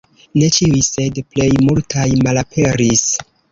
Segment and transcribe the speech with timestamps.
[0.41, 3.07] Ne ĉiuj, sed plej multaj malaperis.